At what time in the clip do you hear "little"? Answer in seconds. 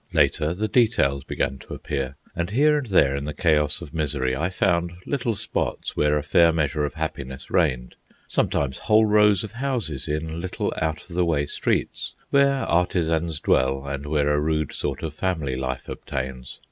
5.05-5.35, 10.41-10.73